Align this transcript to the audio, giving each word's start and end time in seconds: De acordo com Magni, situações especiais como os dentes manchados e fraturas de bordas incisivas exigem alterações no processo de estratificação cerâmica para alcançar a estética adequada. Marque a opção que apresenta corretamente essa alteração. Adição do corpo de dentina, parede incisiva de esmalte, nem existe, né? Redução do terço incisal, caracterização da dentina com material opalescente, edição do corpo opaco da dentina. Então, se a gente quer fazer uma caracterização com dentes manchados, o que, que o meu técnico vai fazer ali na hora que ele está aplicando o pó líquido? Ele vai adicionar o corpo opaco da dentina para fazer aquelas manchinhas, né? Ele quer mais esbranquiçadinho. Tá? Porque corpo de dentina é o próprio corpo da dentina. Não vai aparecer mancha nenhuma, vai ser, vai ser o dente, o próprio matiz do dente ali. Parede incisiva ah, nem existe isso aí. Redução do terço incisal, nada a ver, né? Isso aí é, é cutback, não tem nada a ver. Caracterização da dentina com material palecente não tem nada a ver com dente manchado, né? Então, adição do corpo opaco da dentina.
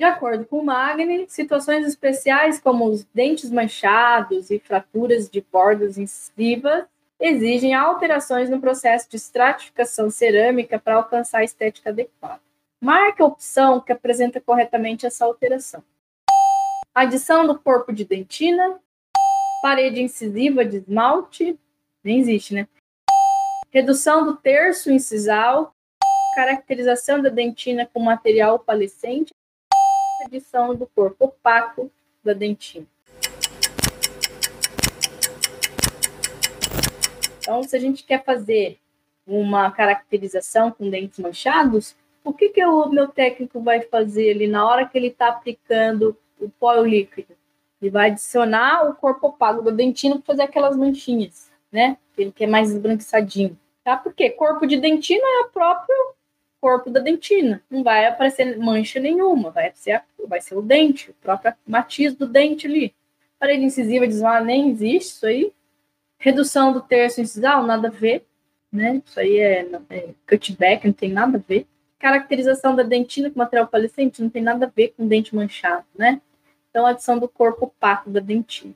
De 0.00 0.04
acordo 0.06 0.46
com 0.46 0.64
Magni, 0.64 1.26
situações 1.28 1.86
especiais 1.86 2.58
como 2.58 2.86
os 2.86 3.04
dentes 3.12 3.50
manchados 3.50 4.50
e 4.50 4.58
fraturas 4.58 5.28
de 5.28 5.42
bordas 5.52 5.98
incisivas 5.98 6.86
exigem 7.20 7.74
alterações 7.74 8.48
no 8.48 8.62
processo 8.62 9.10
de 9.10 9.16
estratificação 9.16 10.08
cerâmica 10.08 10.78
para 10.78 10.94
alcançar 10.94 11.40
a 11.40 11.44
estética 11.44 11.90
adequada. 11.90 12.40
Marque 12.80 13.20
a 13.20 13.26
opção 13.26 13.78
que 13.78 13.92
apresenta 13.92 14.40
corretamente 14.40 15.04
essa 15.04 15.26
alteração. 15.26 15.84
Adição 16.94 17.46
do 17.46 17.58
corpo 17.58 17.92
de 17.92 18.06
dentina, 18.06 18.80
parede 19.60 20.00
incisiva 20.00 20.64
de 20.64 20.78
esmalte, 20.78 21.58
nem 22.02 22.20
existe, 22.20 22.54
né? 22.54 22.66
Redução 23.70 24.24
do 24.24 24.34
terço 24.34 24.90
incisal, 24.90 25.74
caracterização 26.34 27.20
da 27.20 27.28
dentina 27.28 27.84
com 27.92 28.00
material 28.00 28.54
opalescente, 28.54 29.30
edição 30.24 30.74
do 30.74 30.86
corpo 30.86 31.26
opaco 31.26 31.90
da 32.24 32.32
dentina. 32.32 32.86
Então, 37.38 37.62
se 37.62 37.74
a 37.74 37.78
gente 37.80 38.04
quer 38.04 38.22
fazer 38.24 38.78
uma 39.26 39.70
caracterização 39.70 40.70
com 40.70 40.90
dentes 40.90 41.18
manchados, 41.18 41.96
o 42.22 42.32
que, 42.32 42.50
que 42.50 42.64
o 42.64 42.88
meu 42.88 43.08
técnico 43.08 43.60
vai 43.60 43.80
fazer 43.80 44.30
ali 44.30 44.46
na 44.46 44.66
hora 44.66 44.86
que 44.86 44.96
ele 44.96 45.08
está 45.08 45.28
aplicando 45.28 46.16
o 46.38 46.48
pó 46.48 46.74
líquido? 46.74 47.34
Ele 47.80 47.90
vai 47.90 48.10
adicionar 48.10 48.88
o 48.88 48.94
corpo 48.94 49.28
opaco 49.28 49.62
da 49.62 49.70
dentina 49.70 50.16
para 50.16 50.26
fazer 50.26 50.42
aquelas 50.42 50.76
manchinhas, 50.76 51.50
né? 51.72 51.96
Ele 52.16 52.30
quer 52.30 52.46
mais 52.46 52.70
esbranquiçadinho. 52.70 53.58
Tá? 53.82 53.96
Porque 53.96 54.30
corpo 54.30 54.66
de 54.66 54.76
dentina 54.76 55.24
é 55.24 55.46
o 55.46 55.48
próprio 55.48 55.96
corpo 56.60 56.90
da 56.90 57.00
dentina. 57.00 57.62
Não 57.70 57.82
vai 57.82 58.06
aparecer 58.06 58.58
mancha 58.58 59.00
nenhuma, 59.00 59.50
vai 59.50 59.72
ser, 59.74 60.02
vai 60.26 60.40
ser 60.40 60.54
o 60.54 60.62
dente, 60.62 61.10
o 61.10 61.14
próprio 61.14 61.54
matiz 61.66 62.14
do 62.14 62.26
dente 62.26 62.66
ali. 62.66 62.94
Parede 63.38 63.64
incisiva 63.64 64.04
ah, 64.28 64.40
nem 64.40 64.70
existe 64.70 65.12
isso 65.12 65.26
aí. 65.26 65.52
Redução 66.18 66.72
do 66.72 66.80
terço 66.80 67.20
incisal, 67.20 67.64
nada 67.64 67.88
a 67.88 67.90
ver, 67.90 68.26
né? 68.70 69.02
Isso 69.04 69.18
aí 69.18 69.38
é, 69.38 69.66
é 69.88 70.08
cutback, 70.28 70.86
não 70.86 70.92
tem 70.92 71.10
nada 71.10 71.38
a 71.38 71.40
ver. 71.40 71.66
Caracterização 71.98 72.76
da 72.76 72.82
dentina 72.82 73.30
com 73.30 73.38
material 73.38 73.66
palecente 73.66 74.22
não 74.22 74.28
tem 74.28 74.42
nada 74.42 74.66
a 74.66 74.68
ver 74.68 74.94
com 74.96 75.06
dente 75.06 75.34
manchado, 75.34 75.86
né? 75.94 76.20
Então, 76.68 76.86
adição 76.86 77.18
do 77.18 77.28
corpo 77.28 77.64
opaco 77.64 78.10
da 78.10 78.20
dentina. 78.20 78.74